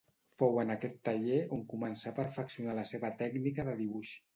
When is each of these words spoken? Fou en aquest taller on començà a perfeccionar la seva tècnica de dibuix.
Fou 0.41 0.55
en 0.61 0.71
aquest 0.75 0.97
taller 1.11 1.37
on 1.59 1.63
començà 1.75 2.13
a 2.13 2.19
perfeccionar 2.23 2.79
la 2.83 2.91
seva 2.97 3.17
tècnica 3.25 3.73
de 3.73 3.83
dibuix. 3.87 4.21